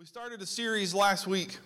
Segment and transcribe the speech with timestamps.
[0.00, 1.58] We started a series last week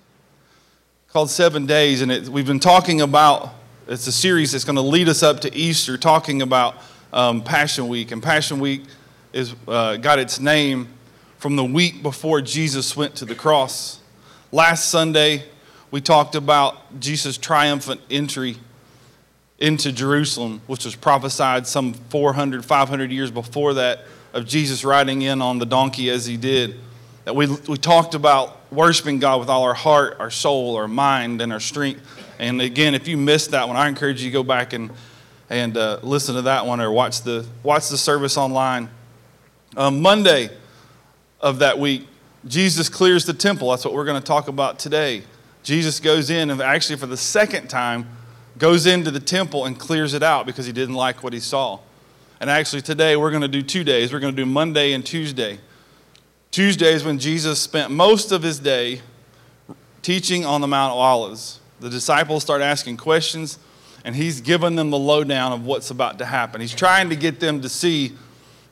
[1.06, 3.54] called Seven Days, and it, we've been talking about
[3.86, 6.74] it's a series that's going to lead us up to Easter, talking about
[7.12, 8.10] um, Passion Week.
[8.10, 8.82] And Passion Week
[9.32, 10.88] is, uh, got its name
[11.38, 14.00] from the week before Jesus went to the cross.
[14.50, 15.44] Last Sunday,
[15.92, 18.56] we talked about Jesus' triumphant entry
[19.60, 24.00] into Jerusalem, which was prophesied some 400, 500 years before that,
[24.32, 26.80] of Jesus riding in on the donkey as he did
[27.24, 31.40] that we, we talked about worshiping God with all our heart, our soul, our mind,
[31.40, 32.06] and our strength.
[32.38, 34.90] And again, if you missed that one, I encourage you to go back and,
[35.48, 38.90] and uh, listen to that one or watch the, watch the service online.
[39.76, 40.50] Um, Monday
[41.40, 42.06] of that week,
[42.46, 43.70] Jesus clears the temple.
[43.70, 45.22] That's what we're going to talk about today.
[45.62, 48.06] Jesus goes in and actually, for the second time,
[48.58, 51.80] goes into the temple and clears it out because he didn't like what he saw.
[52.38, 54.12] And actually, today we're going to do two days.
[54.12, 55.58] We're going to do Monday and Tuesday.
[56.54, 59.00] Tuesday is when Jesus spent most of his day
[60.02, 61.58] teaching on the Mount of Olives.
[61.80, 63.58] The disciples start asking questions,
[64.04, 66.60] and he's given them the lowdown of what's about to happen.
[66.60, 68.12] He's trying to get them to see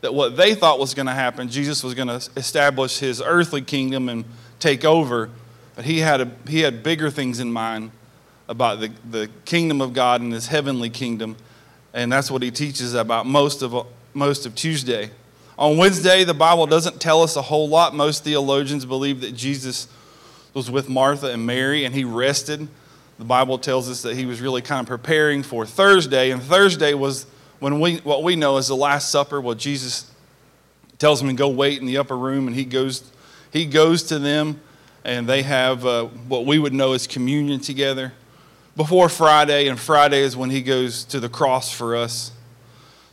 [0.00, 3.62] that what they thought was going to happen, Jesus was going to establish his earthly
[3.62, 4.26] kingdom and
[4.60, 5.28] take over.
[5.74, 7.90] But he had, a, he had bigger things in mind
[8.48, 11.34] about the, the kingdom of God and his heavenly kingdom.
[11.92, 15.10] And that's what he teaches about most of, most of Tuesday.
[15.58, 17.94] On Wednesday, the Bible doesn't tell us a whole lot.
[17.94, 19.86] Most theologians believe that Jesus
[20.54, 22.68] was with Martha and Mary and he rested.
[23.18, 26.94] The Bible tells us that he was really kind of preparing for Thursday, and Thursday
[26.94, 27.26] was
[27.60, 29.40] when we what we know as the Last Supper.
[29.40, 30.10] Well, Jesus
[30.98, 33.12] tells them to go wait in the upper room, and he goes
[33.52, 34.60] he goes to them,
[35.04, 38.12] and they have uh, what we would know as communion together
[38.74, 42.32] before Friday, and Friday is when he goes to the cross for us.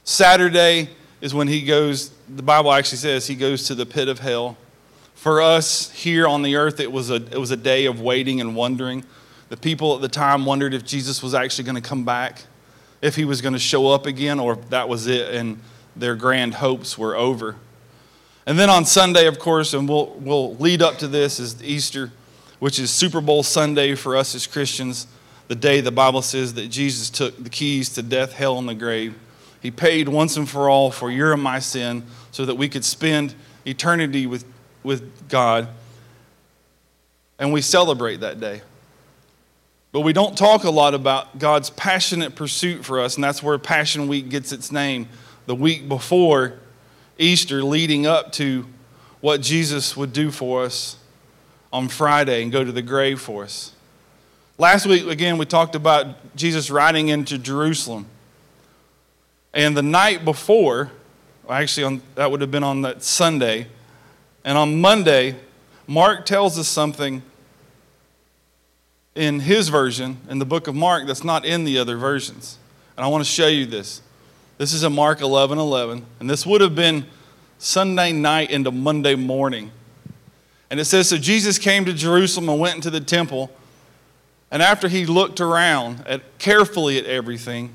[0.06, 0.90] Saturday
[1.22, 4.58] is when he goes the Bible actually says he goes to the pit of hell.
[5.16, 8.39] For us here on the earth, it was a, it was a day of waiting
[8.39, 9.03] and wondering.
[9.49, 12.44] The people at the time wondered if Jesus was actually going to come back,
[13.02, 15.59] if he was going to show up again, or if that was it and
[15.95, 17.56] their grand hopes were over.
[18.45, 22.12] And then on Sunday, of course, and we'll, we'll lead up to this, is Easter,
[22.59, 25.07] which is Super Bowl Sunday for us as Christians,
[25.47, 28.75] the day the Bible says that Jesus took the keys to death, hell, and the
[28.75, 29.16] grave.
[29.62, 32.85] He paid once and for all for your and my sin so that we could
[32.85, 33.35] spend
[33.66, 34.45] eternity with,
[34.84, 35.67] with God.
[37.38, 38.62] And we celebrate that day.
[39.91, 43.57] But we don't talk a lot about God's passionate pursuit for us, and that's where
[43.57, 45.07] Passion Week gets its name.
[45.47, 46.59] The week before
[47.18, 48.68] Easter, leading up to
[49.19, 50.97] what Jesus would do for us
[51.73, 53.73] on Friday and go to the grave for us.
[54.57, 58.06] Last week, again, we talked about Jesus riding into Jerusalem.
[59.53, 60.91] And the night before,
[61.50, 63.68] actually, on, that would have been on that Sunday.
[64.44, 65.36] And on Monday,
[65.88, 67.24] Mark tells us something
[69.16, 72.58] in his version, in the book of Mark, that's not in the other versions.
[72.96, 74.02] And I want to show you this.
[74.58, 76.06] This is in Mark 11 11.
[76.20, 77.06] And this would have been
[77.58, 79.72] Sunday night into Monday morning.
[80.70, 83.52] And it says So Jesus came to Jerusalem and went into the temple.
[84.52, 87.74] And after he looked around at, carefully at everything,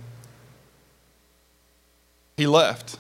[2.37, 2.99] he left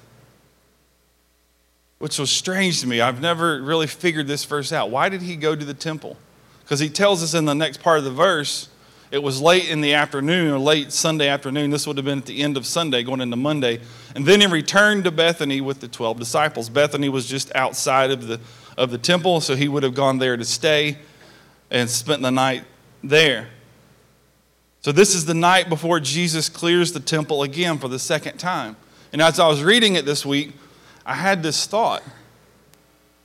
[2.05, 3.01] which was strange to me.
[3.01, 4.91] I've never really figured this verse out.
[4.91, 6.19] Why did he go to the temple?
[6.63, 8.69] Because he tells us in the next part of the verse,
[9.11, 11.71] it was late in the afternoon or late Sunday afternoon.
[11.71, 13.81] This would have been at the end of Sunday, going into Monday.
[14.15, 16.69] And then he returned to Bethany with the 12 disciples.
[16.69, 18.39] Bethany was just outside of the,
[18.77, 20.99] of the temple, so he would have gone there to stay
[21.71, 22.65] and spent the night
[23.03, 23.49] there.
[24.83, 28.77] So, this is the night before Jesus clears the temple again for the second time.
[29.11, 30.53] And as I was reading it this week,
[31.05, 32.03] I had this thought.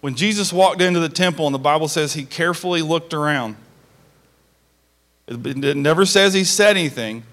[0.01, 3.56] When Jesus walked into the temple, and the Bible says he carefully looked around,
[5.28, 7.23] it never says he said anything,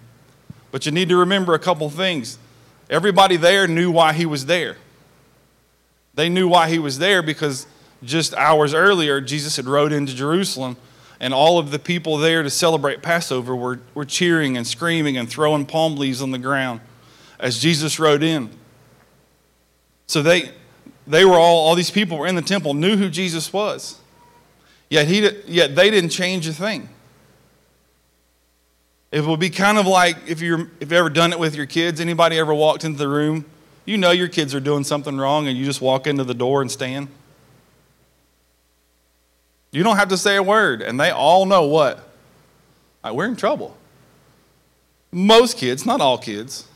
[0.71, 2.39] but you need to remember a couple things.
[2.91, 4.77] Everybody there knew why he was there.
[6.15, 7.67] They knew why he was there because
[8.03, 10.77] just hours earlier, Jesus had rode into Jerusalem,
[11.21, 15.29] and all of the people there to celebrate Passover were, were cheering and screaming and
[15.29, 16.81] throwing palm leaves on the ground
[17.39, 18.51] as Jesus rode in.
[20.07, 20.51] So they,
[21.07, 23.99] they were all, all these people were in the temple, knew who Jesus was.
[24.89, 26.89] Yet, he, yet they didn't change a thing.
[29.11, 31.67] It would be kind of like if, you're, if you've ever done it with your
[31.67, 32.01] kids.
[32.01, 33.45] Anybody ever walked into the room?
[33.85, 36.61] You know your kids are doing something wrong and you just walk into the door
[36.61, 37.09] and stand.
[39.71, 42.09] You don't have to say a word, and they all know what?
[43.05, 43.77] We're in trouble.
[45.13, 46.67] Most kids, not all kids,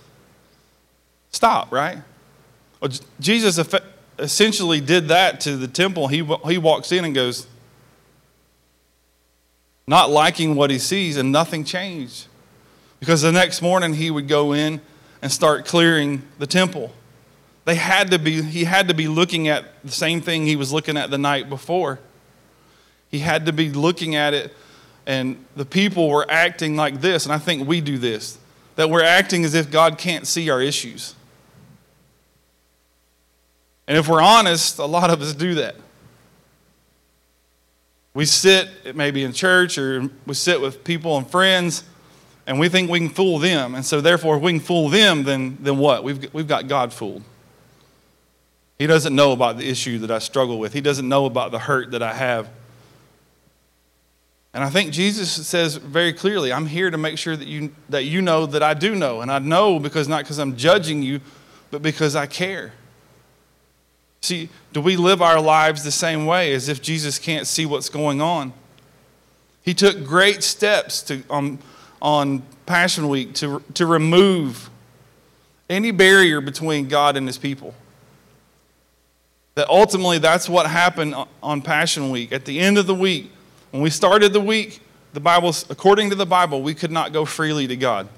[1.30, 1.98] stop, right?
[2.80, 2.90] Well,
[3.20, 3.60] Jesus
[4.18, 6.08] essentially did that to the temple.
[6.08, 7.46] He, he walks in and goes,
[9.86, 12.26] not liking what he sees, and nothing changed.
[13.00, 14.80] Because the next morning he would go in
[15.20, 16.92] and start clearing the temple.
[17.64, 20.72] They had to be, he had to be looking at the same thing he was
[20.72, 21.98] looking at the night before.
[23.10, 24.54] He had to be looking at it,
[25.06, 28.38] and the people were acting like this, and I think we do this
[28.76, 31.14] that we're acting as if God can't see our issues.
[33.90, 35.74] And if we're honest, a lot of us do that.
[38.14, 41.82] We sit it may be in church or we sit with people and friends
[42.46, 43.74] and we think we can fool them.
[43.74, 46.04] And so, therefore, if we can fool them, then, then what?
[46.04, 47.24] We've, we've got God fooled.
[48.78, 51.58] He doesn't know about the issue that I struggle with, He doesn't know about the
[51.58, 52.48] hurt that I have.
[54.54, 58.04] And I think Jesus says very clearly, I'm here to make sure that you, that
[58.04, 59.20] you know that I do know.
[59.20, 61.20] And I know because not because I'm judging you,
[61.72, 62.72] but because I care.
[64.22, 67.88] See, do we live our lives the same way as if Jesus can't see what's
[67.88, 68.52] going on?
[69.62, 71.58] He took great steps to, um,
[72.02, 74.68] on Passion Week to, to remove
[75.68, 77.74] any barrier between God and his people.
[79.54, 82.32] That ultimately, that's what happened on Passion Week.
[82.32, 83.30] At the end of the week,
[83.70, 84.80] when we started the week,
[85.12, 88.08] the Bible, according to the Bible, we could not go freely to God.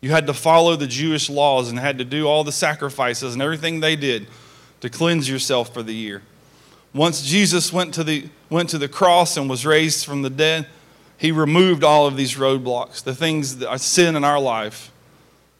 [0.00, 3.42] You had to follow the Jewish laws and had to do all the sacrifices and
[3.42, 4.26] everything they did
[4.86, 6.22] to cleanse yourself for the year.
[6.94, 10.66] Once Jesus went to the, went to the cross and was raised from the dead,
[11.18, 14.92] he removed all of these roadblocks, the things that are sin in our life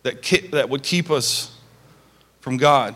[0.04, 1.56] that, that would keep us
[2.40, 2.94] from God.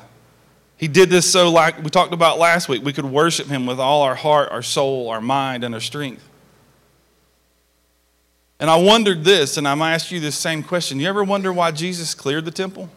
[0.77, 3.81] He did this so, like we talked about last week, we could worship Him with
[3.81, 6.27] all our heart, our soul, our mind, and our strength.
[8.61, 11.01] And I wondered this, and I'm going to ask you this same question.
[11.01, 12.89] You ever wonder why Jesus cleared the temple?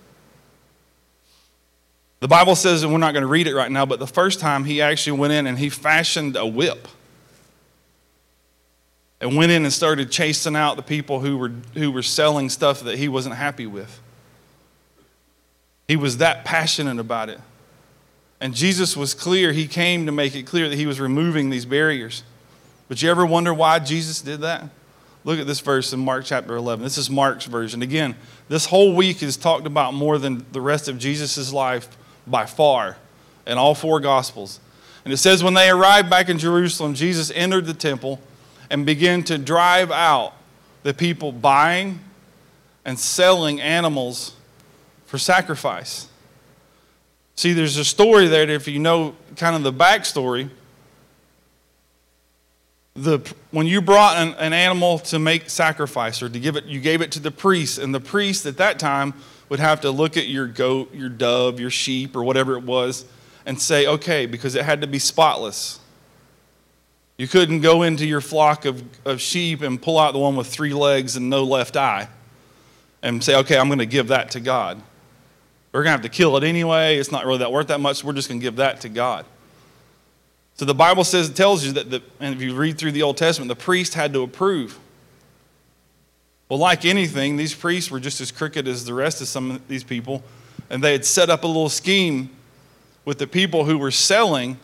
[2.23, 4.39] The Bible says, and we're not going to read it right now, but the first
[4.39, 6.87] time he actually went in and he fashioned a whip
[9.19, 12.79] and went in and started chasing out the people who were, who were selling stuff
[12.83, 13.99] that he wasn't happy with.
[15.85, 17.41] He was that passionate about it.
[18.39, 21.65] And Jesus was clear, he came to make it clear that he was removing these
[21.65, 22.23] barriers.
[22.87, 24.69] But you ever wonder why Jesus did that?
[25.25, 26.85] Look at this verse in Mark chapter 11.
[26.85, 27.81] This is Mark's version.
[27.81, 28.15] Again,
[28.47, 31.89] this whole week is talked about more than the rest of Jesus' life
[32.25, 32.97] by far
[33.45, 34.59] in all four Gospels.
[35.03, 38.21] And it says, when they arrived back in Jerusalem, Jesus entered the temple
[38.69, 40.33] and began to drive out
[40.83, 41.99] the people buying
[42.85, 44.35] and selling animals
[45.05, 46.07] for sacrifice.
[47.35, 50.49] See, there's a story there that if you know kind of the backstory,
[52.95, 53.19] the,
[53.51, 57.01] when you brought an, an, animal to make sacrifice or to give it, you gave
[57.01, 59.15] it to the priest, and the priest at that time
[59.53, 63.05] would have to look at your goat, your dove, your sheep, or whatever it was,
[63.45, 65.79] and say, okay, because it had to be spotless.
[67.19, 70.47] You couldn't go into your flock of, of sheep and pull out the one with
[70.47, 72.07] three legs and no left eye
[73.03, 74.81] and say, okay, I'm going to give that to God.
[75.71, 76.97] We're going to have to kill it anyway.
[76.97, 78.03] It's not really that worth that much.
[78.03, 79.23] We're just going to give that to God.
[80.55, 83.03] So the Bible says, it tells you that, the, and if you read through the
[83.03, 84.79] Old Testament, the priest had to approve.
[86.53, 89.67] Well, like anything, these priests were just as crooked as the rest of some of
[89.67, 90.21] these people,
[90.69, 92.29] and they had set up a little scheme
[93.05, 94.59] with the people who were selling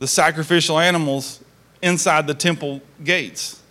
[0.00, 1.38] the sacrificial animals
[1.80, 3.62] inside the temple gates.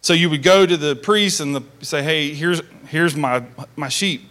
[0.00, 3.44] So you would go to the priest and the, say, "Hey, here's here's my
[3.76, 4.22] my sheep."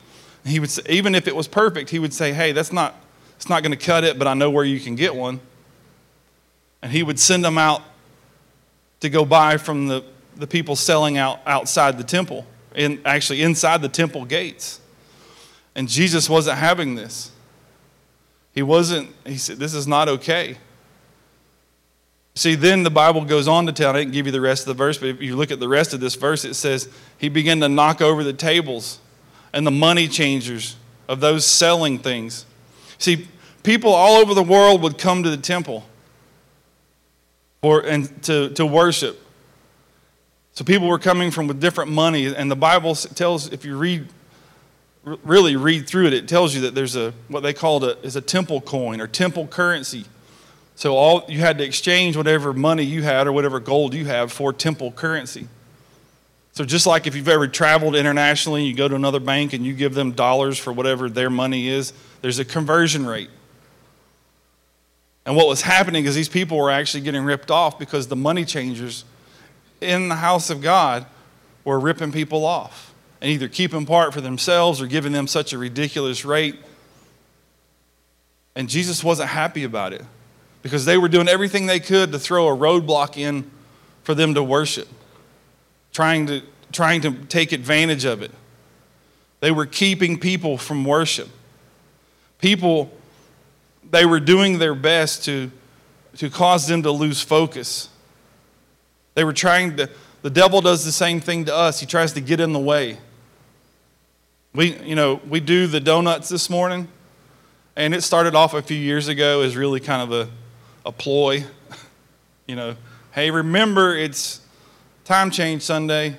[0.45, 2.93] he would say, even if it was perfect, he would say, Hey, that's not,
[3.38, 5.39] it's not going to cut it, but I know where you can get one.
[6.81, 7.83] And he would send them out
[9.00, 10.03] to go buy from the,
[10.38, 14.79] the people selling out outside the temple, in, actually inside the temple gates.
[15.75, 17.32] And Jesus wasn't having this.
[18.53, 20.58] He wasn't, he said, This is not okay.
[22.34, 24.67] See, then the Bible goes on to tell, I didn't give you the rest of
[24.67, 27.29] the verse, but if you look at the rest of this verse, it says, He
[27.29, 29.00] began to knock over the tables
[29.53, 30.75] and the money changers
[31.08, 32.46] of those selling things.
[32.98, 33.27] See,
[33.63, 35.86] people all over the world would come to the temple
[37.62, 39.20] for, and to, to worship.
[40.57, 44.07] So people were coming from with different money, and the Bible tells, if you read,
[45.03, 48.15] really read through it, it tells you that there's a what they called a is
[48.15, 50.05] a temple coin or temple currency.
[50.73, 54.31] So all you had to exchange whatever money you had or whatever gold you have
[54.31, 55.47] for temple currency.
[56.53, 59.75] So, just like if you've ever traveled internationally, you go to another bank and you
[59.75, 63.29] give them dollars for whatever their money is, there's a conversion rate.
[65.23, 68.43] And what was happening is these people were actually getting ripped off because the money
[68.43, 69.05] changers
[69.81, 71.05] in the house of God
[71.63, 75.57] were ripping people off and either keeping part for themselves or giving them such a
[75.57, 76.55] ridiculous rate.
[78.55, 80.03] And Jesus wasn't happy about it
[80.62, 83.50] because they were doing everything they could to throw a roadblock in
[84.03, 84.88] for them to worship,
[85.91, 86.41] trying to,
[86.72, 88.31] trying to take advantage of it.
[89.39, 91.29] They were keeping people from worship.
[92.39, 92.91] People,
[93.89, 95.51] they were doing their best to,
[96.17, 97.89] to cause them to lose focus.
[99.17, 99.89] They were trying to,
[100.21, 101.79] the devil does the same thing to us.
[101.79, 103.00] He tries to get in the way.
[104.53, 106.88] We, you know, we do the donuts this morning,
[107.75, 110.31] and it started off a few years ago as really kind of a,
[110.86, 111.45] a ploy.
[112.47, 112.75] you know,
[113.12, 114.39] hey, remember it's
[115.03, 116.15] time change Sunday.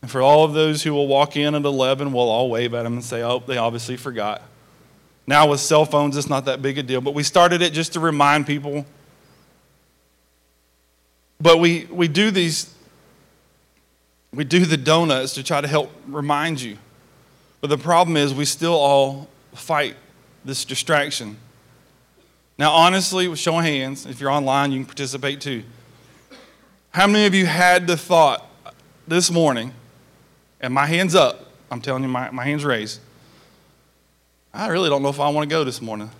[0.00, 2.84] And for all of those who will walk in at 11, we'll all wave at
[2.84, 4.40] them and say, oh, they obviously forgot.
[5.26, 7.02] Now, with cell phones, it's not that big a deal.
[7.02, 8.86] But we started it just to remind people.
[11.40, 12.74] But we, we do these,
[14.32, 16.78] we do the donuts to try to help remind you.
[17.60, 19.96] But the problem is, we still all fight
[20.44, 21.36] this distraction.
[22.58, 25.64] Now, honestly, with show of hands, if you're online, you can participate too.
[26.90, 28.48] How many of you had the thought
[29.06, 29.72] this morning
[30.60, 31.50] and my hand's up.
[31.70, 33.00] I'm telling you, my, my hand's raised.
[34.52, 36.10] I really don't know if I want to go this morning.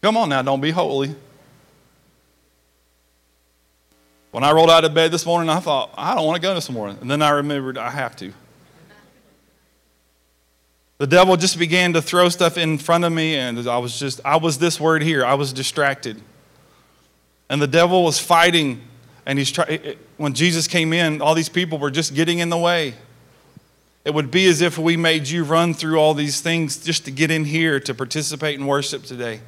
[0.00, 1.14] Come on now, don't be holy.
[4.34, 6.56] When I rolled out of bed this morning, I thought, I don't want to go
[6.56, 6.98] this morning.
[7.00, 8.32] And then I remembered I have to.
[10.98, 14.20] The devil just began to throw stuff in front of me, and I was just,
[14.24, 15.24] I was this word here.
[15.24, 16.20] I was distracted.
[17.48, 18.82] And the devil was fighting
[19.24, 22.58] and he's trying, when Jesus came in, all these people were just getting in the
[22.58, 22.94] way.
[24.04, 27.12] It would be as if we made you run through all these things just to
[27.12, 29.42] get in here to participate in worship today.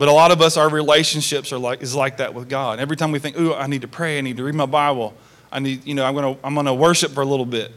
[0.00, 2.78] But a lot of us, our relationships are like, is like that with God.
[2.80, 5.12] Every time we think, ooh, I need to pray, I need to read my Bible,
[5.52, 7.70] I need, you know, I'm gonna, I'm gonna worship for a little bit.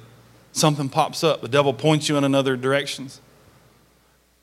[0.53, 1.42] Something pops up.
[1.42, 3.20] The devil points you in another directions.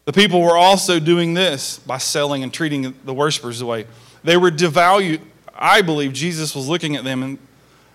[0.05, 3.87] The people were also doing this by selling and treating the worshipers way
[4.25, 5.23] They were devalued,
[5.55, 7.39] I believe Jesus was looking at them and,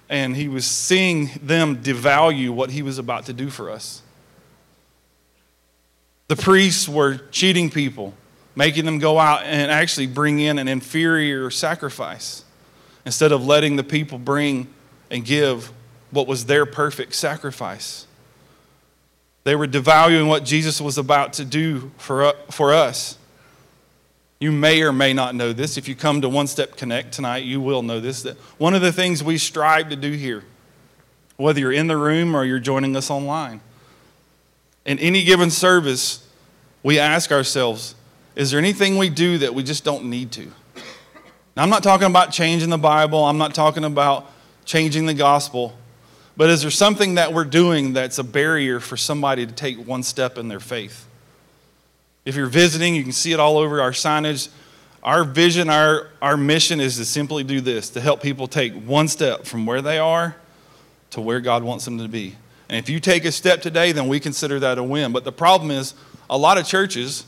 [0.09, 4.01] and he was seeing them devalue what he was about to do for us.
[6.27, 8.15] The priests were cheating people,
[8.55, 12.43] making them go out and actually bring in an inferior sacrifice
[13.05, 14.67] instead of letting the people bring
[15.11, 15.71] and give
[16.11, 18.07] what was their perfect sacrifice.
[19.43, 23.17] They were devaluing what Jesus was about to do for, for us.
[24.39, 25.77] You may or may not know this.
[25.77, 28.23] If you come to One Step Connect tonight, you will know this.
[28.23, 30.43] That one of the things we strive to do here,
[31.37, 33.61] whether you're in the room or you're joining us online,
[34.85, 36.27] in any given service,
[36.83, 37.95] we ask ourselves,
[38.35, 40.51] is there anything we do that we just don't need to?
[41.55, 44.29] Now, I'm not talking about changing the Bible, I'm not talking about
[44.65, 45.77] changing the gospel,
[46.35, 50.03] but is there something that we're doing that's a barrier for somebody to take one
[50.03, 51.07] step in their faith?
[52.25, 54.49] If you're visiting, you can see it all over our signage.
[55.03, 59.07] Our vision, our, our mission is to simply do this to help people take one
[59.07, 60.35] step from where they are
[61.11, 62.35] to where God wants them to be.
[62.67, 65.13] And if you take a step today, then we consider that a win.
[65.13, 65.93] But the problem is,
[66.29, 67.25] a lot of churches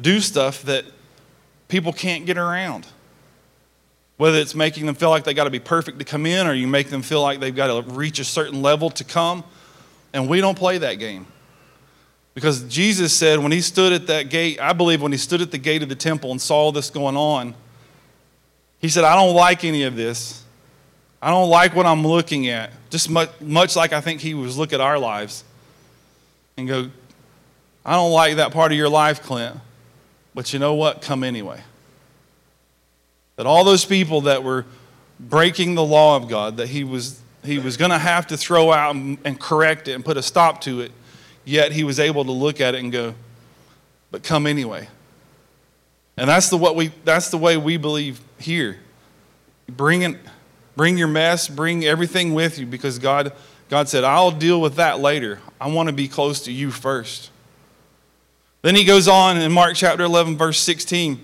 [0.00, 0.84] do stuff that
[1.68, 2.86] people can't get around.
[4.16, 6.54] Whether it's making them feel like they got to be perfect to come in, or
[6.54, 9.44] you make them feel like they've got to reach a certain level to come.
[10.12, 11.26] And we don't play that game.
[12.34, 15.50] Because Jesus said when he stood at that gate, I believe when he stood at
[15.50, 17.54] the gate of the temple and saw this going on,
[18.78, 20.42] he said, I don't like any of this.
[21.22, 22.70] I don't like what I'm looking at.
[22.90, 25.42] Just much, much like I think he was look at our lives
[26.56, 26.90] and go,
[27.84, 29.56] I don't like that part of your life, Clint.
[30.34, 31.02] But you know what?
[31.02, 31.62] Come anyway.
[33.36, 34.66] That all those people that were
[35.20, 38.72] breaking the law of God, that he was, he was going to have to throw
[38.72, 40.92] out and, and correct it and put a stop to it
[41.44, 43.14] Yet he was able to look at it and go,
[44.10, 44.88] but come anyway.
[46.16, 48.78] And that's the, what we, that's the way we believe here.
[49.68, 50.18] Bring, it,
[50.76, 53.32] bring your mess, bring everything with you because God,
[53.68, 55.40] God said, I'll deal with that later.
[55.60, 57.30] I want to be close to you first.
[58.64, 61.20] Then he goes on in Mark chapter 11, verse 16.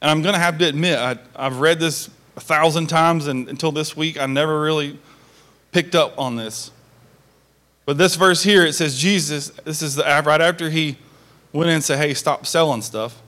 [0.00, 3.48] And I'm going to have to admit, I, have read this a thousand times, and
[3.48, 5.00] until this week, I never really
[5.72, 6.70] picked up on this.
[7.86, 10.96] But this verse here, it says Jesus, this is the, right after he
[11.52, 13.20] went in and said, hey, stop selling stuff.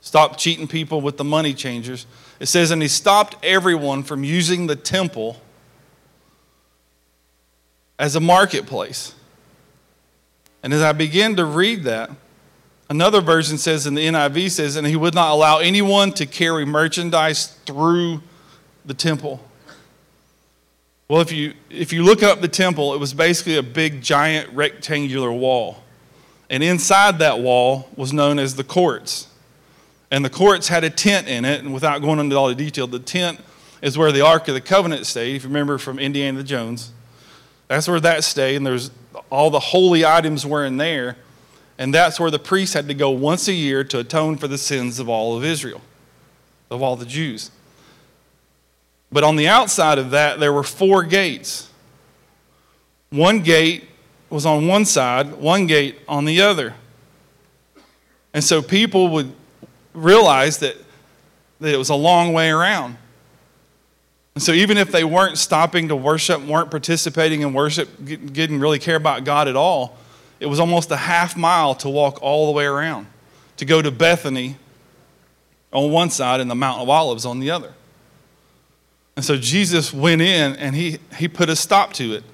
[0.00, 2.08] Stop cheating people with the money changers.
[2.40, 5.40] It says, and he stopped everyone from using the temple
[8.00, 9.14] as a marketplace.
[10.62, 12.10] And as I begin to read that,
[12.88, 16.64] another version says and the NIV says, and he would not allow anyone to carry
[16.64, 18.22] merchandise through
[18.84, 19.40] the temple.
[21.08, 24.52] Well, if you, if you look up the temple, it was basically a big, giant,
[24.52, 25.82] rectangular wall.
[26.48, 29.28] And inside that wall was known as the courts.
[30.10, 32.86] And the courts had a tent in it, and without going into all the detail,
[32.86, 33.40] the tent
[33.80, 35.36] is where the Ark of the Covenant stayed.
[35.36, 36.92] If you remember from Indiana Jones,
[37.70, 38.90] that's where that stayed, and there's
[39.30, 41.16] all the holy items were in there,
[41.78, 44.58] and that's where the priests had to go once a year to atone for the
[44.58, 45.80] sins of all of Israel,
[46.68, 47.52] of all the Jews.
[49.12, 51.70] But on the outside of that, there were four gates.
[53.10, 53.84] One gate
[54.30, 56.74] was on one side, one gate on the other.
[58.34, 59.32] And so people would
[59.94, 60.76] realize that,
[61.60, 62.96] that it was a long way around.
[64.34, 68.78] And so even if they weren't stopping to worship, weren't participating in worship, didn't really
[68.78, 69.98] care about God at all,
[70.38, 73.06] it was almost a half mile to walk all the way around,
[73.56, 74.56] to go to Bethany
[75.72, 77.74] on one side and the Mount of Olives on the other.
[79.16, 82.24] And so Jesus went in and he, he put a stop to it.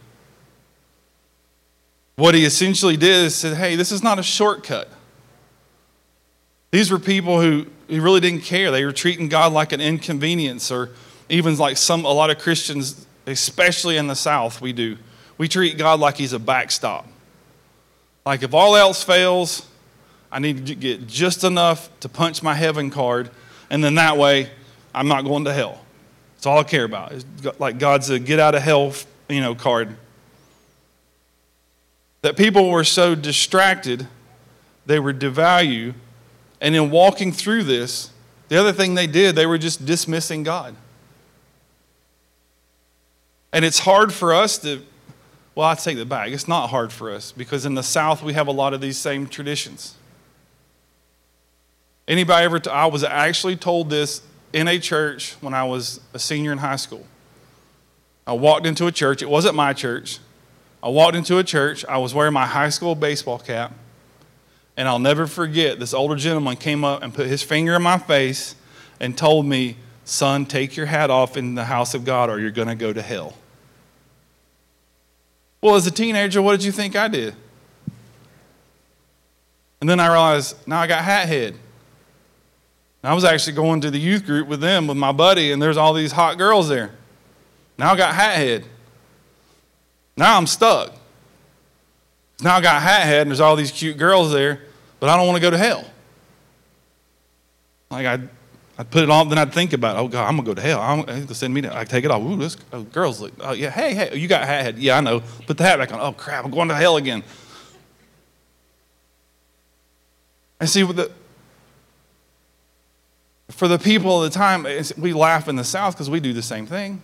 [2.15, 4.89] What he essentially did is said, hey, this is not a shortcut.
[6.71, 8.71] These were people who, who really didn't care.
[8.71, 10.91] They were treating God like an inconvenience, or
[11.29, 14.97] even like some a lot of Christians, especially in the South, we do.
[15.39, 17.07] We treat God like he's a backstop.
[18.25, 19.67] Like if all else fails,
[20.33, 23.31] I need to get just enough to punch my heaven card,
[23.71, 24.51] and then that way
[24.95, 25.81] I'm not going to hell.
[26.35, 27.13] That's all I care about.
[27.13, 27.25] It's
[27.59, 28.93] like God's a get out of hell,
[29.29, 29.97] you know, card.
[32.23, 34.07] That people were so distracted,
[34.85, 35.95] they were devalue
[36.61, 38.11] and in walking through this,
[38.49, 40.75] the other thing they did, they were just dismissing God.
[43.57, 44.83] And it's hard for us to,
[45.55, 46.29] well, I take that back.
[46.29, 48.99] It's not hard for us because in the South we have a lot of these
[48.99, 49.95] same traditions.
[52.07, 54.21] Anybody ever, t- I was actually told this
[54.53, 57.07] in a church when I was a senior in high school.
[58.27, 60.19] I walked into a church, it wasn't my church.
[60.83, 63.73] I walked into a church, I was wearing my high school baseball cap.
[64.77, 67.97] And I'll never forget, this older gentleman came up and put his finger in my
[67.97, 68.55] face
[69.01, 72.51] and told me, Son, take your hat off in the house of God or you're
[72.51, 73.35] going to go to hell.
[75.67, 77.35] Well, as a teenager, what did you think I did?
[79.81, 81.57] And then I realized, now I got hat head.
[83.03, 85.77] I was actually going to the youth group with them, with my buddy, and there's
[85.77, 86.93] all these hot girls there.
[87.79, 88.65] Now I got hat head.
[90.17, 90.95] Now I'm stuck.
[92.41, 94.61] Now I got hat head, and there's all these cute girls there
[95.01, 95.85] but I don't want to go to hell.
[97.91, 98.29] Like I'd,
[98.79, 100.81] I'd put it on, then I'd think about, oh God, I'm gonna go to hell.
[100.81, 101.63] I'm gonna send me.
[101.71, 102.23] I take it off.
[102.23, 103.33] Ooh, this oh, girls look.
[103.41, 104.79] Oh yeah, hey, hey, you got hat head.
[104.79, 105.23] Yeah, I know.
[105.47, 106.01] Put the hat back on.
[106.01, 107.23] Oh crap, I'm going to hell again.
[110.61, 111.11] And see, the,
[113.51, 116.43] for the people of the time, we laugh in the South because we do the
[116.43, 117.03] same thing.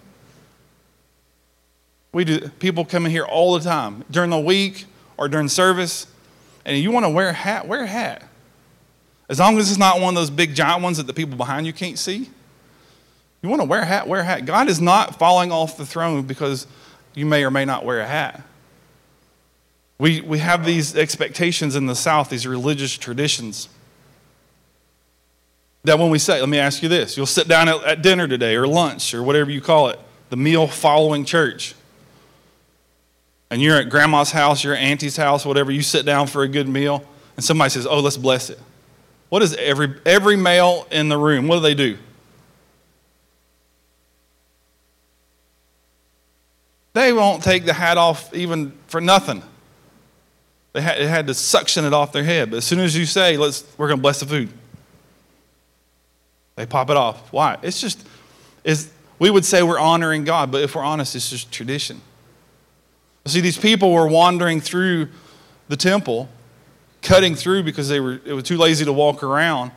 [2.13, 2.49] We do.
[2.59, 4.85] People come in here all the time during the week
[5.17, 6.07] or during service
[6.65, 8.23] and you want to wear a hat, wear a hat.
[9.33, 11.66] As long as it's not one of those big giant ones that the people behind
[11.66, 12.29] you can't see.
[13.40, 14.45] You want to wear a hat, wear a hat.
[14.45, 16.66] God is not falling off the throne because
[17.14, 18.42] you may or may not wear a hat.
[19.99, 23.71] We, we have these expectations in the South, these religious traditions.
[25.85, 28.29] That when we say, let me ask you this you'll sit down at, at dinner
[28.29, 31.75] today or lunch or whatever you call it, the meal following church
[33.51, 36.68] and you're at grandma's house, your auntie's house, whatever, you sit down for a good
[36.68, 37.03] meal,
[37.37, 38.59] and somebody says, Oh, let's bless it.
[39.33, 41.49] What is every, every male in the room?
[41.49, 41.97] What do they do?
[46.92, 49.42] They won't take the hat off even for nothing.
[50.75, 52.51] They had, they had to suction it off their head.
[52.51, 54.51] But as soon as you say, Let's, we're going to bless the food,
[56.57, 57.33] they pop it off.
[57.33, 57.57] Why?
[57.62, 58.07] It's just,
[58.64, 62.03] it's, we would say we're honoring God, but if we're honest, it's just tradition.
[63.25, 65.09] See, these people were wandering through
[65.68, 66.29] the temple,
[67.03, 69.73] cutting through because they were, it was too lazy to walk around,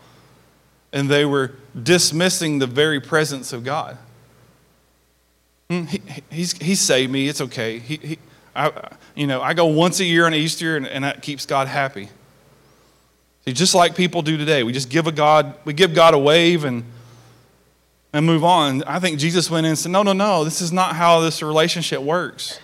[0.94, 3.98] and they were dismissing the very presence of God.
[5.70, 7.28] Hmm, he, he's, he saved me.
[7.28, 7.80] It's okay.
[7.80, 8.20] He, he,
[8.56, 8.72] I,
[9.16, 12.10] you know, I go once a year on Easter, and, and that keeps God happy.
[13.46, 16.20] See, just like people do today, we just give a God, we give God a
[16.20, 16.86] wave and
[18.16, 18.82] and move on.
[18.84, 21.44] I think Jesus went in and said, No, no, no, this is not how this
[21.44, 22.62] relationship works.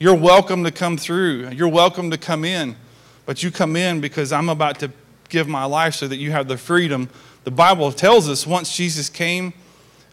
[0.00, 1.50] You're welcome to come through.
[1.50, 2.74] You're welcome to come in.
[3.26, 4.90] But you come in because I'm about to
[5.28, 7.10] give my life so that you have the freedom.
[7.44, 9.52] The Bible tells us once Jesus came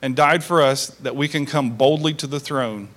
[0.02, 2.90] and died for us that we can come boldly to the throne.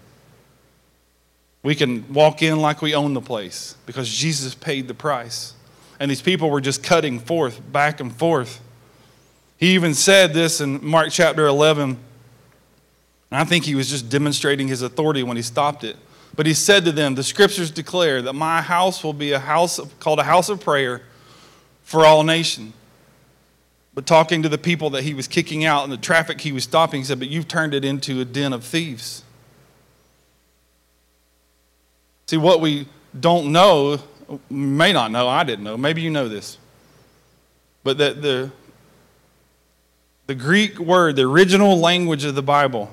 [1.62, 5.54] We can walk in like we own the place because Jesus paid the price.
[5.98, 8.60] And these people were just cutting forth, back and forth.
[9.58, 11.90] He even said this in Mark chapter 11.
[11.90, 11.98] And
[13.30, 15.96] I think he was just demonstrating his authority when he stopped it.
[16.36, 19.78] But he said to them, The scriptures declare that my house will be a house
[19.78, 21.02] of, called a house of prayer
[21.82, 22.74] for all nations.
[23.94, 26.64] But talking to the people that he was kicking out and the traffic he was
[26.64, 29.24] stopping, he said, But you've turned it into a den of thieves.
[32.26, 32.86] See, what we
[33.18, 33.98] don't know,
[34.50, 36.58] may not know, I didn't know, maybe you know this,
[37.84, 38.50] but that the,
[40.26, 42.92] the Greek word, the original language of the Bible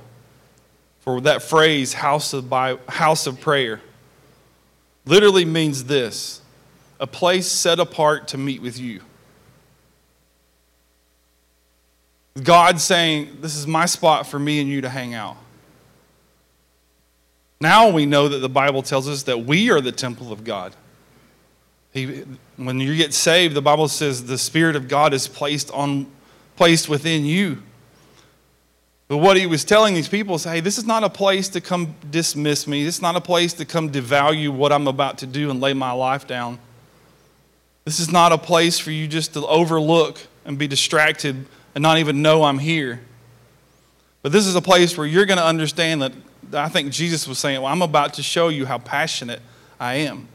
[1.04, 2.50] for that phrase, house of,
[2.88, 3.82] house of prayer,
[5.06, 6.42] literally means this
[7.00, 9.02] a place set apart to meet with you.
[12.42, 15.36] God saying, This is my spot for me and you to hang out.
[17.60, 20.74] Now we know that the Bible tells us that we are the temple of God.
[21.92, 22.24] He,
[22.56, 26.08] when you get saved, the Bible says the Spirit of God is placed, on,
[26.56, 27.62] placed within you.
[29.08, 31.62] But what he was telling these people is hey, this is not a place to
[31.62, 32.84] come dismiss me.
[32.84, 35.74] This is not a place to come devalue what I'm about to do and lay
[35.74, 36.60] my life down.
[37.86, 41.98] This is not a place for you just to overlook and be distracted and not
[41.98, 43.02] even know I'm here.
[44.22, 46.14] But this is a place where you're going to understand that
[46.54, 49.42] I think Jesus was saying, well, I'm about to show you how passionate
[49.80, 50.28] I am.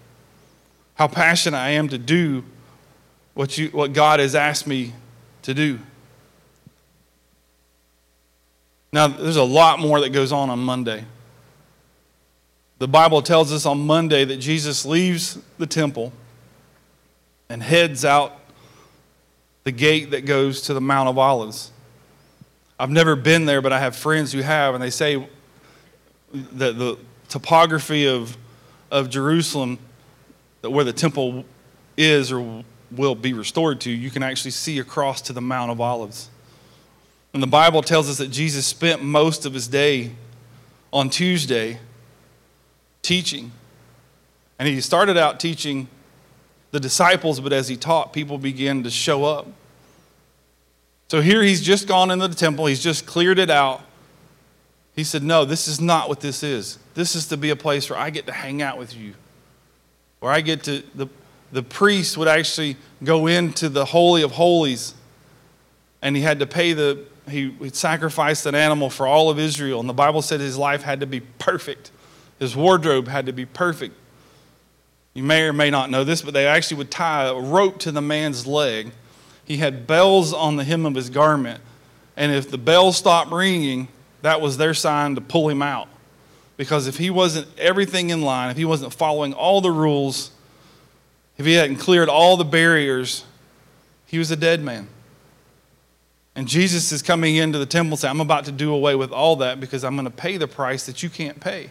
[0.94, 2.44] How passionate I am to do
[3.34, 4.92] what, you, what God has asked me
[5.42, 5.78] to do.
[8.92, 11.04] Now, there's a lot more that goes on on Monday.
[12.78, 16.12] The Bible tells us on Monday that Jesus leaves the temple
[17.48, 18.38] and heads out
[19.64, 21.72] the gate that goes to the Mount of Olives.
[22.78, 25.28] I've never been there, but I have friends who have, and they say
[26.32, 26.96] that the
[27.28, 28.36] topography of,
[28.90, 29.78] of Jerusalem,
[30.62, 31.44] where the temple
[31.96, 35.80] is or will be restored to, you can actually see across to the Mount of
[35.80, 36.30] Olives.
[37.32, 40.12] And the Bible tells us that Jesus spent most of his day
[40.92, 41.78] on Tuesday
[43.02, 43.52] teaching.
[44.58, 45.88] And he started out teaching
[46.70, 49.46] the disciples, but as he taught, people began to show up.
[51.08, 53.82] So here he's just gone into the temple, he's just cleared it out.
[54.94, 56.78] He said, No, this is not what this is.
[56.94, 59.14] This is to be a place where I get to hang out with you,
[60.20, 61.06] where I get to, the,
[61.52, 64.94] the priest would actually go into the Holy of Holies,
[66.02, 69.88] and he had to pay the, he, sacrificed an animal for all of Israel, and
[69.88, 71.90] the Bible said his life had to be perfect.
[72.38, 73.94] His wardrobe had to be perfect.
[75.14, 77.92] You may or may not know this, but they actually would tie a rope to
[77.92, 78.92] the man's leg.
[79.44, 81.60] He had bells on the hem of his garment.
[82.16, 83.88] And if the bell stopped ringing,
[84.22, 85.88] that was their sign to pull him out.
[86.56, 90.30] Because if he wasn't everything in line, if he wasn't following all the rules,
[91.36, 93.24] if he hadn't cleared all the barriers,
[94.06, 94.88] he was a dead man.
[96.38, 99.34] And Jesus is coming into the temple saying, I'm about to do away with all
[99.36, 101.68] that because I'm going to pay the price that you can't pay.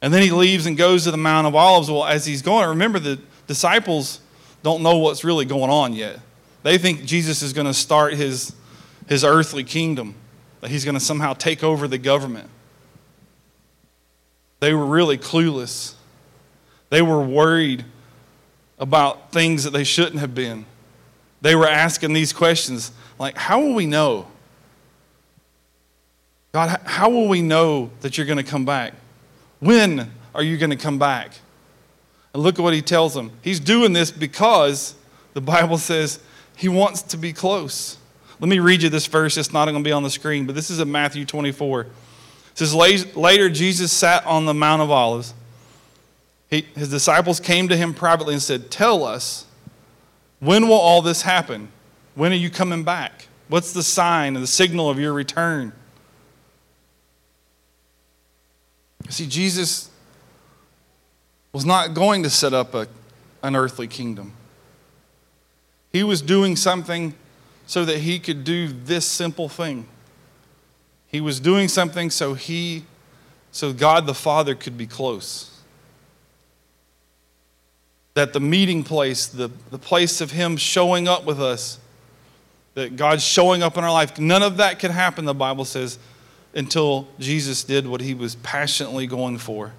[0.00, 1.90] And then he leaves and goes to the Mount of Olives.
[1.90, 4.20] Well, as he's going, remember the disciples
[4.62, 6.20] don't know what's really going on yet.
[6.62, 8.54] They think Jesus is going to start his,
[9.06, 10.14] his earthly kingdom,
[10.62, 12.48] that he's going to somehow take over the government.
[14.60, 15.96] They were really clueless.
[16.88, 17.84] They were worried
[18.78, 20.64] about things that they shouldn't have been.
[21.42, 24.26] They were asking these questions like, How will we know?
[26.52, 28.94] God, how will we know that you're going to come back?
[29.60, 31.32] When are you going to come back?
[32.34, 33.32] And look at what he tells them.
[33.42, 34.94] He's doing this because
[35.34, 36.20] the Bible says
[36.56, 37.96] he wants to be close.
[38.38, 39.36] Let me read you this verse.
[39.36, 41.82] It's not going to be on the screen, but this is in Matthew 24.
[41.82, 41.88] It
[42.54, 42.74] says,
[43.16, 45.32] Later, Jesus sat on the Mount of Olives.
[46.50, 49.46] He, his disciples came to him privately and said, Tell us,
[50.42, 51.68] when will all this happen?
[52.16, 53.28] When are you coming back?
[53.46, 55.72] What's the sign and the signal of your return?
[59.08, 59.88] See, Jesus
[61.52, 62.88] was not going to set up a,
[63.44, 64.32] an earthly kingdom.
[65.92, 67.14] He was doing something
[67.64, 69.86] so that he could do this simple thing.
[71.06, 72.84] He was doing something so he
[73.52, 75.51] so God the Father could be close.
[78.14, 81.78] That the meeting place, the, the place of him showing up with us,
[82.74, 85.98] that God's showing up in our life, none of that could happen, the Bible says,
[86.54, 89.72] until Jesus did what he was passionately going for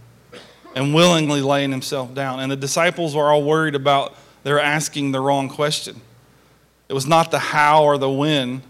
[0.76, 2.40] and willingly laying himself down.
[2.40, 6.02] And the disciples were all worried about they're asking the wrong question.
[6.90, 8.62] It was not the how or the when,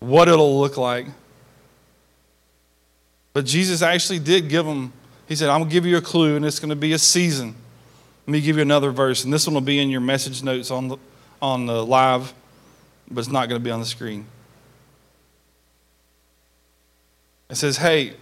[0.00, 1.06] what it'll look like.
[3.32, 4.92] But Jesus actually did give them,
[5.28, 6.98] he said, I'm going to give you a clue, and it's going to be a
[6.98, 7.54] season.
[8.26, 10.70] Let me give you another verse, and this one will be in your message notes
[10.70, 10.96] on the,
[11.42, 12.32] on the live,
[13.10, 14.26] but it's not going to be on the screen.
[17.50, 18.14] It says, hey,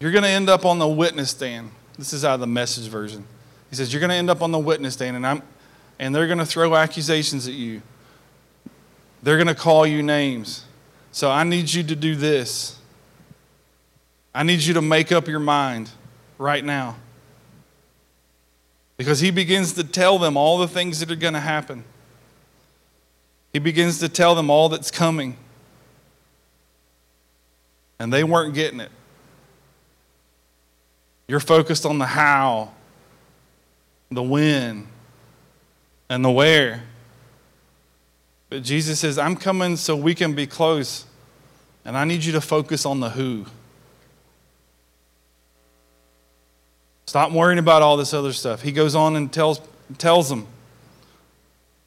[0.00, 1.70] you're going to end up on the witness stand.
[1.96, 3.24] This is out of the message version.
[3.70, 5.42] He says, You're going to end up on the witness stand, and, I'm,
[5.98, 7.80] and they're going to throw accusations at you.
[9.22, 10.65] They're going to call you names.
[11.16, 12.76] So I need you to do this.
[14.34, 15.88] I need you to make up your mind
[16.36, 16.96] right now.
[18.98, 21.84] Because he begins to tell them all the things that are going to happen.
[23.54, 25.38] He begins to tell them all that's coming.
[27.98, 28.90] And they weren't getting it.
[31.28, 32.72] You're focused on the how,
[34.10, 34.86] the when,
[36.10, 36.82] and the where.
[38.50, 41.05] But Jesus says, I'm coming so we can be close,
[41.86, 43.46] and I need you to focus on the who.
[47.06, 48.60] Stop worrying about all this other stuff.
[48.60, 49.60] He goes on and tells,
[49.96, 50.48] tells them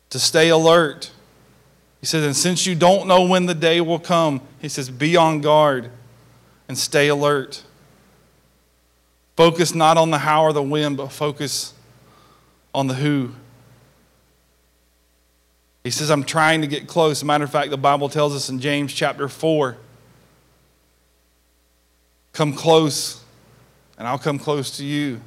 [0.10, 1.12] to stay alert.
[2.00, 5.18] He says, and since you don't know when the day will come, he says, be
[5.18, 5.92] on guard
[6.70, 7.62] and stay alert.
[9.36, 11.74] Focus not on the how or the when, but focus
[12.74, 13.32] on the who.
[15.84, 17.22] He says, I'm trying to get close.
[17.22, 19.76] Matter of fact, the Bible tells us in James chapter 4
[22.34, 23.24] come close,
[23.98, 25.22] and I'll come close to you.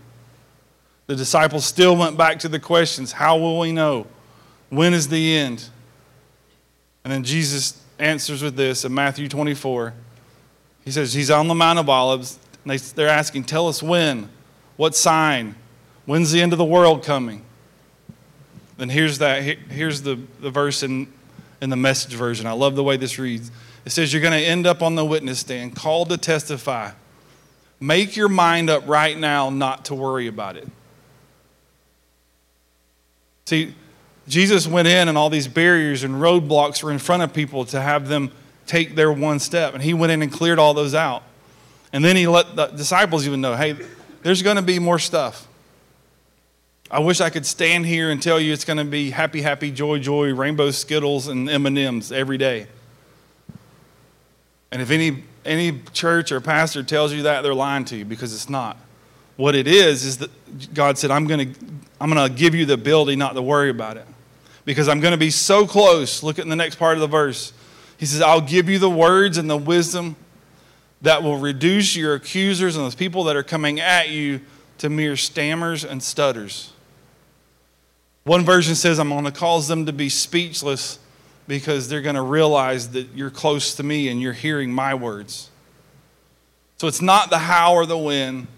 [1.07, 4.07] The disciples still went back to the questions how will we know?
[4.71, 5.69] When is the end?
[7.05, 9.95] And then Jesus answers with this in Matthew 24.
[10.85, 14.29] He says, He's on the Mount of Olives, and they, are asking, Tell us when.
[14.77, 15.55] What sign?
[16.07, 17.45] When's the end of the world coming?
[18.77, 19.43] Then here's that.
[19.43, 21.13] Here's the, the verse in,
[21.61, 22.47] in the message version.
[22.47, 23.51] I love the way this reads.
[23.85, 26.93] It says, You're going to end up on the witness stand, called to testify.
[27.81, 30.69] Make your mind up right now not to worry about it.
[33.47, 33.75] See,
[34.29, 37.81] Jesus went in and all these barriers and roadblocks were in front of people to
[37.81, 38.31] have them
[38.67, 39.75] take their one step.
[39.75, 41.25] And he went in and cleared all those out.
[41.93, 43.77] And then he let the disciples even know hey,
[44.23, 45.49] there's going to be more stuff.
[46.89, 49.71] I wish I could stand here and tell you it's going to be happy, happy,
[49.71, 52.67] joy, joy, rainbow Skittles and M&Ms every day.
[54.73, 58.35] And if any, any church or pastor tells you that, they're lying to you because
[58.35, 58.79] it's not.
[59.37, 60.31] What it is, is that
[60.75, 61.61] God said, I'm going to,
[62.01, 64.07] I'm going to give you the ability not to worry about it.
[64.65, 66.23] Because I'm going to be so close.
[66.23, 67.53] Look at the next part of the verse.
[67.99, 70.17] He says, I'll give you the words and the wisdom
[71.03, 74.41] that will reduce your accusers and those people that are coming at you
[74.79, 76.73] to mere stammers and stutters.
[78.25, 80.99] One version says, I'm going to cause them to be speechless
[81.47, 85.51] because they're going to realize that you're close to me and you're hearing my words.
[86.79, 88.49] So it's not the how or the when.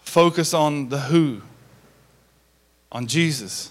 [0.00, 1.40] Focus on the who,
[2.90, 3.70] on Jesus.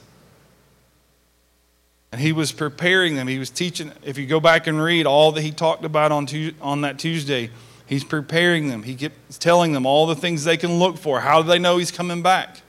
[2.12, 3.28] And he was preparing them.
[3.28, 3.92] He was teaching.
[4.04, 6.28] If you go back and read all that he talked about on,
[6.62, 7.52] on that Tuesday,
[7.86, 8.84] he's preparing them.
[8.84, 11.22] He keeps telling them all the things they can look for.
[11.22, 12.62] How do they know he's coming back?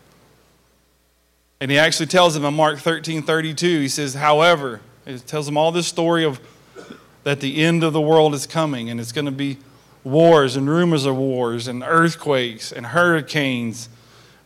[1.61, 5.57] And he actually tells them in Mark 13 32, he says, however, he tells them
[5.57, 6.41] all this story of
[7.25, 9.59] that the end of the world is coming and it's going to be
[10.05, 13.89] wars and rumors of wars and earthquakes and hurricanes.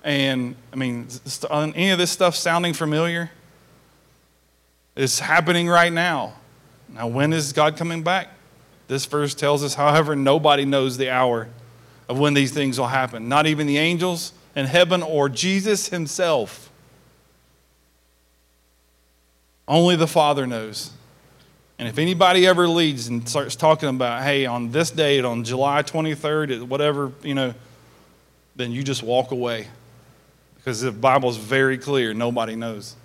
[0.05, 1.09] And I mean,
[1.49, 3.31] uh, any of this stuff sounding familiar?
[4.95, 6.35] It's happening right now.
[6.89, 8.29] Now, when is God coming back?
[8.89, 11.49] This verse tells us, however, nobody knows the hour
[12.09, 13.29] of when these things will happen.
[13.29, 16.66] Not even the angels in heaven or Jesus himself.
[19.69, 20.93] Only the Father knows.
[21.79, 25.83] And if anybody ever leads and starts talking about, hey, on this date, on July
[25.83, 27.55] 23rd, whatever, you know,
[28.55, 29.69] then you just walk away.
[30.57, 32.97] Because the Bible is very clear, nobody knows.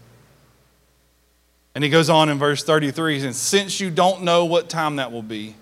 [1.75, 5.11] And he goes on in verse 33 and since you don't know what time that
[5.11, 5.55] will be,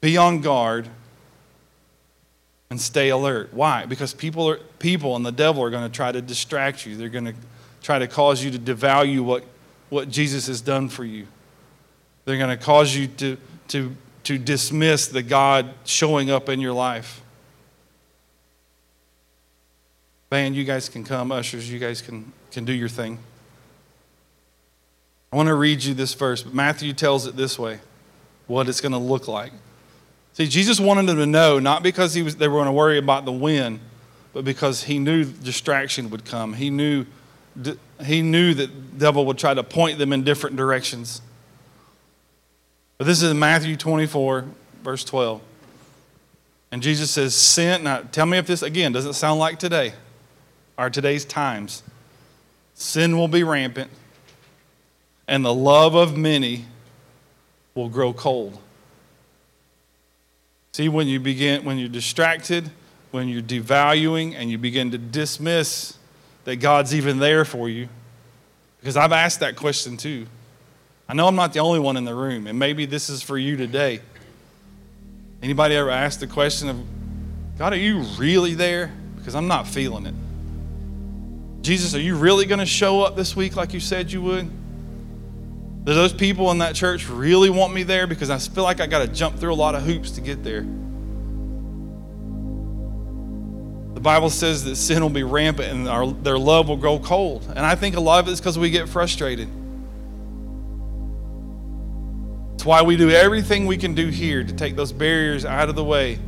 [0.00, 0.88] be on guard
[2.70, 3.52] and stay alert.
[3.52, 3.86] Why?
[3.86, 6.96] Because people, are, people and the devil are going to try to distract you.
[6.96, 7.34] They're going to
[7.82, 9.44] try to cause you to devalue what,
[9.88, 11.26] what Jesus has done for you.
[12.24, 13.36] They're going to cause you to,
[13.68, 17.22] to, to dismiss the God showing up in your life.
[20.28, 21.32] Band, you guys can come.
[21.32, 23.18] Ushers, you guys can, can do your thing.
[25.32, 26.42] I want to read you this verse.
[26.42, 27.80] but Matthew tells it this way
[28.46, 29.52] what it's going to look like.
[30.32, 32.98] See, Jesus wanted them to know, not because he was, they were going to worry
[32.98, 33.80] about the when,
[34.32, 36.54] but because he knew distraction would come.
[36.54, 37.06] He knew
[38.04, 41.20] he knew that the devil would try to point them in different directions.
[42.98, 44.44] But this is Matthew 24,
[44.82, 45.40] verse 12.
[46.70, 49.94] And Jesus says, Sin, now tell me if this, again, doesn't sound like today
[50.78, 51.82] or today's times.
[52.74, 53.90] Sin will be rampant,
[55.26, 56.66] and the love of many
[57.74, 58.58] will grow cold.
[60.72, 62.70] See, when you begin, when you're distracted,
[63.10, 65.98] when you're devaluing and you begin to dismiss
[66.44, 67.88] that God's even there for you?
[68.80, 70.26] Because I've asked that question too.
[71.08, 73.36] I know I'm not the only one in the room, and maybe this is for
[73.36, 74.00] you today.
[75.42, 76.80] Anybody ever asked the question of,
[77.58, 78.92] God, are you really there?
[79.16, 80.14] Because I'm not feeling it.
[81.62, 84.48] Jesus, are you really going to show up this week like you said you would?
[85.84, 88.06] Do those people in that church really want me there?
[88.06, 90.44] Because I feel like I got to jump through a lot of hoops to get
[90.44, 90.64] there.
[94.00, 97.44] The Bible says that sin will be rampant and our, their love will grow cold.
[97.54, 99.46] And I think a lot of it is because we get frustrated.
[102.54, 105.74] It's why we do everything we can do here to take those barriers out of
[105.74, 106.18] the way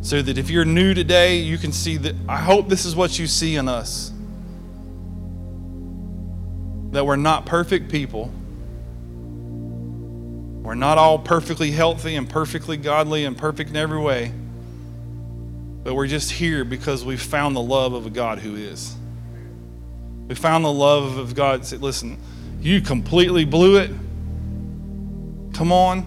[0.00, 2.16] so that if you're new today, you can see that.
[2.28, 4.10] I hope this is what you see in us
[6.90, 8.32] that we're not perfect people.
[10.64, 14.32] We're not all perfectly healthy and perfectly godly and perfect in every way.
[15.84, 18.94] But we're just here because we found the love of a God who is.
[20.26, 21.64] We found the love of God.
[21.64, 22.18] Said, listen,
[22.60, 23.90] you completely blew it.
[25.54, 26.06] Come on.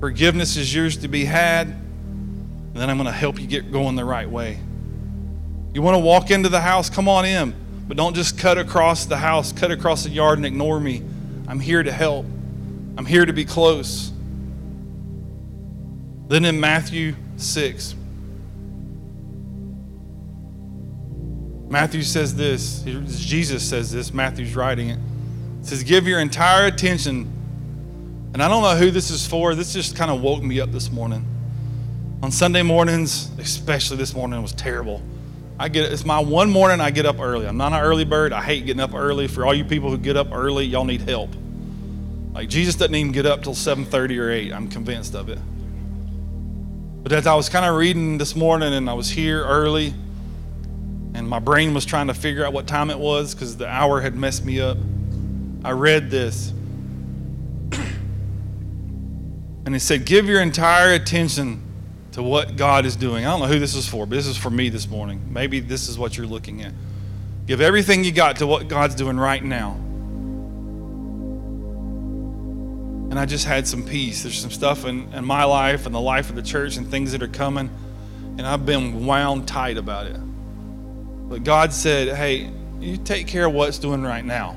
[0.00, 1.68] Forgiveness is yours to be had.
[1.68, 4.58] And then I'm going to help you get going the right way.
[5.72, 6.90] You want to walk into the house?
[6.90, 7.54] Come on in.
[7.86, 11.02] But don't just cut across the house, cut across the yard, and ignore me.
[11.48, 12.24] I'm here to help,
[12.96, 14.12] I'm here to be close.
[16.28, 17.94] Then in Matthew 6.
[21.68, 24.98] Matthew says this, Jesus says this, Matthew's writing it.
[25.60, 27.30] It says, Give your entire attention.
[28.32, 29.54] And I don't know who this is for.
[29.54, 31.24] This just kind of woke me up this morning.
[32.22, 35.02] On Sunday mornings, especially this morning, was terrible.
[35.58, 37.46] I get it's my one morning I get up early.
[37.46, 38.32] I'm not an early bird.
[38.32, 39.28] I hate getting up early.
[39.28, 41.30] For all you people who get up early, y'all need help.
[42.32, 44.52] Like Jesus doesn't even get up till 7:30 or 8.
[44.52, 45.38] I'm convinced of it.
[47.02, 49.94] But as I was kind of reading this morning and I was here early,
[51.14, 54.00] and my brain was trying to figure out what time it was because the hour
[54.00, 54.76] had messed me up,
[55.64, 56.50] I read this.
[57.72, 61.62] and it said, Give your entire attention
[62.12, 63.24] to what God is doing.
[63.24, 65.22] I don't know who this is for, but this is for me this morning.
[65.32, 66.72] Maybe this is what you're looking at.
[67.46, 69.80] Give everything you got to what God's doing right now.
[73.10, 74.22] And I just had some peace.
[74.22, 77.10] There's some stuff in, in my life and the life of the church and things
[77.10, 77.68] that are coming,
[78.38, 80.16] and I've been wound tight about it.
[80.16, 84.56] But God said, hey, you take care of what's doing right now.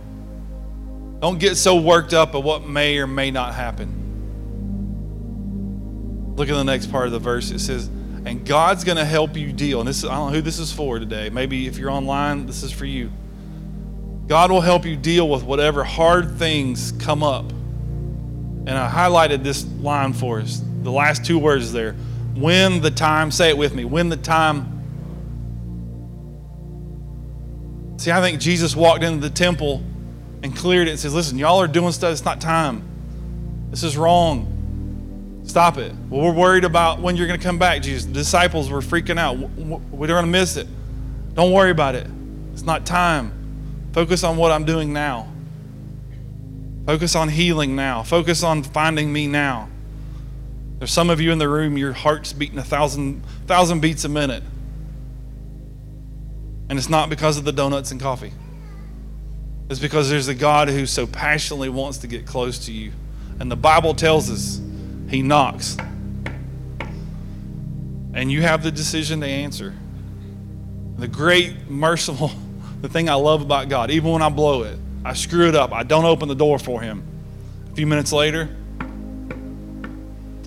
[1.19, 4.01] Don't get so worked up at what may or may not happen.
[6.35, 7.49] Look at the next part of the verse.
[7.49, 7.87] It says,
[8.25, 9.79] and God's going to help you deal.
[9.79, 11.29] And this is, I don't know who this is for today.
[11.29, 13.11] Maybe if you're online, this is for you.
[14.27, 17.51] God will help you deal with whatever hard things come up
[18.65, 20.61] and I highlighted this line for us.
[20.83, 21.93] The last two words there.
[22.35, 24.69] When the time, say it with me, when the time.
[27.97, 29.83] See, I think Jesus walked into the temple
[30.41, 32.83] and cleared it and says, Listen, y'all are doing stuff, it's not time.
[33.69, 35.41] This is wrong.
[35.45, 35.93] Stop it.
[36.09, 38.05] Well, we're worried about when you're going to come back, Jesus.
[38.05, 39.37] The disciples were freaking out.
[39.37, 40.67] We're going to miss it.
[41.33, 42.07] Don't worry about it.
[42.53, 43.89] It's not time.
[43.91, 45.32] Focus on what I'm doing now.
[46.85, 48.03] Focus on healing now.
[48.03, 49.69] Focus on finding me now.
[50.79, 54.09] There's some of you in the room, your heart's beating a thousand, thousand beats a
[54.09, 54.43] minute.
[56.69, 58.33] And it's not because of the donuts and coffee.
[59.69, 62.91] It's because there's a God who so passionately wants to get close to you.
[63.39, 64.59] And the Bible tells us
[65.09, 65.77] he knocks.
[68.13, 69.73] And you have the decision to answer.
[70.97, 72.31] The great, merciful,
[72.81, 75.73] the thing I love about God, even when I blow it, I screw it up.
[75.73, 77.03] I don't open the door for him.
[77.71, 78.49] A few minutes later,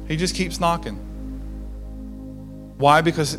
[0.09, 0.97] he just keeps knocking.
[2.79, 3.01] Why?
[3.01, 3.38] Because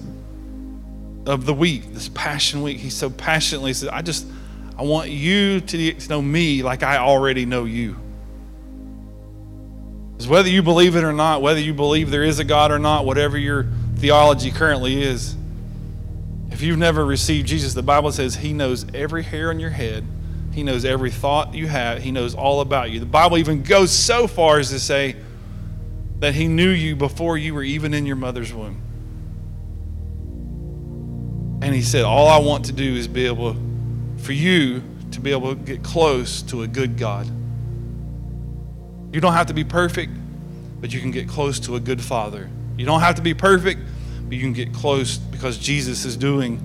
[1.26, 2.78] of the week, this passion week.
[2.78, 4.28] He so passionately says, I just,
[4.78, 7.96] I want you to know me like I already know you.
[10.14, 12.80] Because whether you believe it or not, whether you believe there is a God or
[12.80, 15.36] not, whatever your theology currently is,
[16.52, 20.04] if you've never received Jesus, the Bible says He knows every hair on your head
[20.58, 22.02] he knows every thought you have.
[22.02, 23.00] He knows all about you.
[23.00, 25.16] The Bible even goes so far as to say
[26.18, 28.82] that He knew you before you were even in your mother's womb.
[31.62, 33.56] And He said, All I want to do is be able,
[34.18, 34.82] for you
[35.12, 37.28] to be able to get close to a good God.
[39.14, 40.12] You don't have to be perfect,
[40.82, 42.50] but you can get close to a good Father.
[42.78, 43.80] You don't have to be perfect,
[44.24, 46.58] but you can get close because Jesus is doing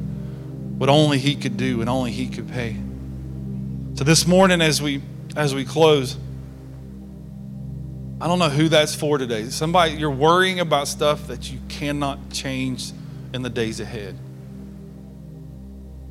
[0.79, 2.79] what only He could do and only He could pay.
[3.95, 5.03] So this morning, as we
[5.37, 6.17] as we close,
[8.23, 9.51] I don't know who that's for today.
[9.51, 12.91] Somebody, you're worrying about stuff that you cannot change
[13.35, 14.19] in the days ahead.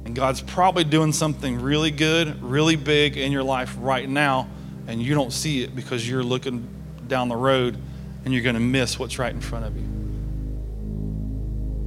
[0.05, 4.47] And God's probably doing something really good, really big in your life right now,
[4.85, 6.67] and you don't see it because you're looking
[7.07, 7.77] down the road
[8.25, 9.87] and you're going to miss what's right in front of you.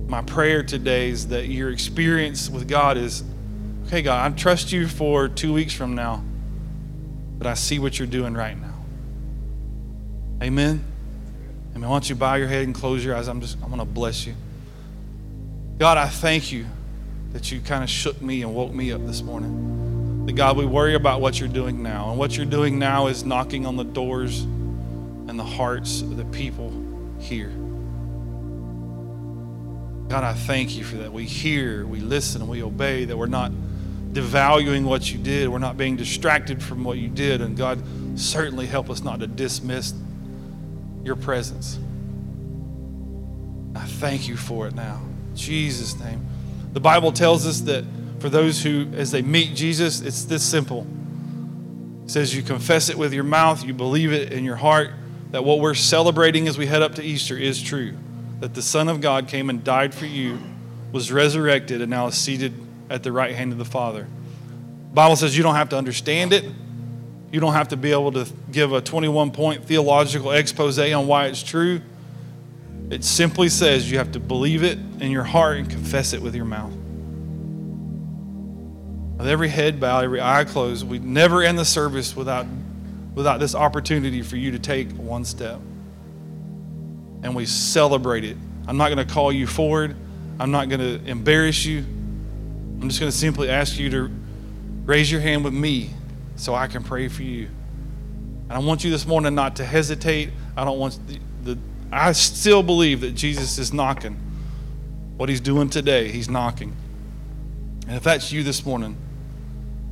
[0.08, 3.22] My prayer today is that your experience with God is
[3.86, 6.22] okay, God, I trust you for two weeks from now,
[7.38, 8.74] but I see what you're doing right now.
[10.42, 10.84] Amen.
[11.74, 11.88] Amen.
[11.88, 13.28] Why don't you bow your head and close your eyes?
[13.28, 14.34] I'm just, I'm going to bless you.
[15.78, 16.66] God, I thank you
[17.32, 20.26] that you kind of shook me and woke me up this morning.
[20.26, 22.10] That God, we worry about what you're doing now.
[22.10, 26.24] And what you're doing now is knocking on the doors and the hearts of the
[26.26, 26.72] people
[27.18, 27.52] here.
[30.08, 31.12] God, I thank you for that.
[31.12, 33.50] We hear, we listen, we obey, that we're not
[34.14, 35.48] devaluing what you did.
[35.48, 37.40] We're not being distracted from what you did.
[37.40, 37.82] And God,
[38.18, 39.92] certainly help us not to dismiss
[41.02, 41.78] your presence.
[43.74, 45.00] I thank you for it now.
[45.30, 46.24] In Jesus' name.
[46.72, 47.84] The Bible tells us that
[48.20, 50.86] for those who, as they meet Jesus, it's this simple.
[52.04, 54.90] It says you confess it with your mouth, you believe it in your heart,
[55.30, 57.94] that what we're celebrating as we head up to Easter is true.
[58.40, 60.38] That the Son of God came and died for you,
[60.92, 62.54] was resurrected, and now is seated
[62.94, 64.06] at the right hand of the Father.
[64.90, 66.44] The Bible says you don't have to understand it.
[67.32, 71.26] You don't have to be able to give a 21 point theological expose on why
[71.26, 71.80] it's true.
[72.90, 76.36] It simply says you have to believe it in your heart and confess it with
[76.36, 76.72] your mouth.
[79.18, 82.46] With every head bowed, every eye closed, we never end the service without,
[83.16, 85.58] without this opportunity for you to take one step.
[87.24, 88.36] And we celebrate it.
[88.68, 89.96] I'm not going to call you forward.
[90.38, 91.84] I'm not going to embarrass you.
[92.80, 94.10] I'm just going to simply ask you to
[94.84, 95.90] raise your hand with me
[96.36, 97.48] so I can pray for you.
[98.48, 100.30] And I want you this morning not to hesitate.
[100.56, 101.58] I don't want the, the
[101.90, 104.20] I still believe that Jesus is knocking.
[105.16, 106.76] What he's doing today, he's knocking.
[107.86, 108.96] And if that's you this morning,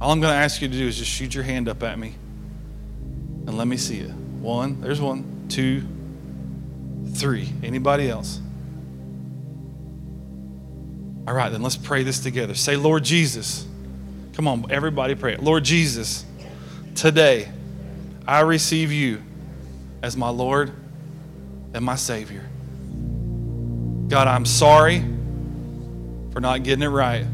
[0.00, 1.98] all I'm going to ask you to do is just shoot your hand up at
[1.98, 2.14] me
[3.46, 4.10] and let me see it.
[4.10, 5.82] One, there's one, two,
[7.14, 7.48] three.
[7.62, 8.40] Anybody else?
[11.26, 12.54] All right, then let's pray this together.
[12.54, 13.66] Say, Lord Jesus.
[14.34, 15.42] Come on, everybody pray it.
[15.42, 16.24] Lord Jesus.
[16.94, 17.48] Today,
[18.26, 19.22] I receive you
[20.02, 20.72] as my Lord
[21.74, 22.44] and my Savior.
[24.08, 25.00] God, I'm sorry
[26.32, 27.24] for not getting it right,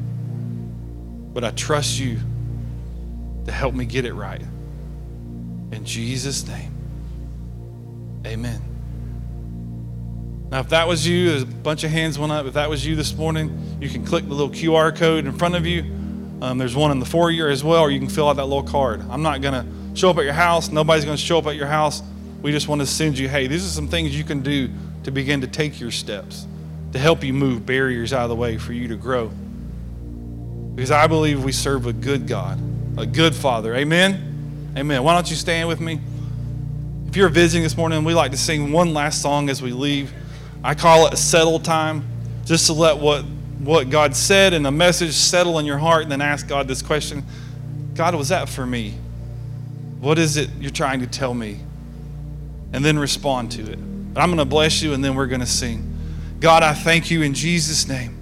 [1.32, 2.18] but I trust you
[3.46, 4.42] to help me get it right.
[5.72, 6.72] In Jesus' name,
[8.26, 8.67] amen.
[10.50, 12.46] Now, if that was you, there's a bunch of hands went up.
[12.46, 15.54] If that was you this morning, you can click the little QR code in front
[15.54, 15.98] of you
[16.40, 18.62] um, there's one in the foyer as well, or you can fill out that little
[18.62, 19.02] card.
[19.10, 20.70] I'm not going to show up at your house.
[20.70, 22.02] Nobody's going to show up at your house.
[22.42, 24.70] We just want to send you, hey, these are some things you can do
[25.02, 26.46] to begin to take your steps,
[26.92, 29.28] to help you move barriers out of the way for you to grow.
[30.76, 32.60] Because I believe we serve a good God,
[32.96, 33.74] a good Father.
[33.74, 34.74] Amen?
[34.76, 35.02] Amen.
[35.02, 35.98] Why don't you stand with me?
[37.08, 40.12] If you're visiting this morning, we like to sing one last song as we leave.
[40.62, 42.06] I call it a settle time,
[42.44, 43.24] just to let what
[43.58, 46.82] what God said and the message settle in your heart and then ask God this
[46.82, 47.24] question
[47.94, 48.94] God, was that for me?
[50.00, 51.58] What is it you're trying to tell me?
[52.72, 53.78] And then respond to it.
[54.14, 55.96] I'm going to bless you and then we're going to sing.
[56.38, 58.16] God, I thank you in Jesus' name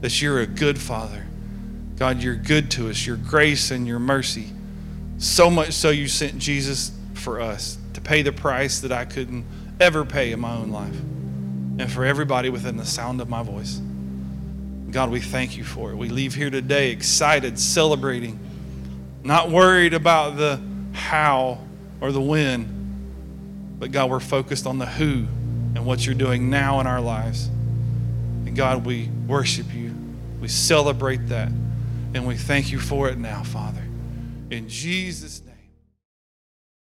[0.00, 1.26] that you're a good Father.
[1.96, 4.50] God, you're good to us, your grace and your mercy.
[5.18, 9.44] So much so you sent Jesus for us to pay the price that I couldn't
[9.80, 10.96] ever pay in my own life.
[11.78, 13.80] And for everybody within the sound of my voice.
[14.90, 15.96] God, we thank you for it.
[15.96, 18.38] We leave here today excited, celebrating,
[19.22, 20.60] not worried about the
[20.92, 21.58] how
[22.00, 25.26] or the when, but God, we're focused on the who
[25.74, 27.48] and what you're doing now in our lives.
[28.46, 29.94] And God, we worship you.
[30.40, 31.48] We celebrate that.
[32.14, 33.82] And we thank you for it now, Father.
[34.50, 35.45] In Jesus' name.